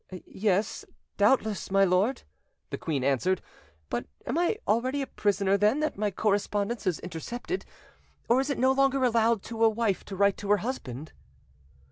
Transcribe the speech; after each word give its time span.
"Yes, 0.25 0.83
doubtless, 1.17 1.69
my 1.69 1.83
lord," 1.85 2.23
the 2.71 2.77
queen 2.79 3.03
answered; 3.03 3.39
"but 3.87 4.07
am 4.25 4.35
I 4.35 4.57
already 4.67 5.03
a 5.03 5.05
prisoner, 5.05 5.57
then, 5.59 5.79
that 5.81 5.95
my 5.95 6.09
correspondence 6.09 6.87
is 6.87 6.97
intercepted? 7.01 7.65
or 8.27 8.41
is 8.41 8.49
it 8.49 8.57
no 8.57 8.71
longer 8.71 9.03
allowed 9.03 9.43
to 9.43 9.63
a 9.63 9.69
wife 9.69 10.03
to 10.05 10.15
write 10.15 10.37
to 10.37 10.49
her 10.49 10.57
husband?" 10.65 11.11